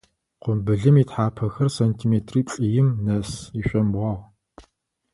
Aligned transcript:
Къумбылым 0.41 0.95
ытхьапэхэр 1.01 1.67
сантиметриплӏ-им 1.77 2.87
нэс 3.05 3.29
ишъомбгъуагъ. 3.59 4.21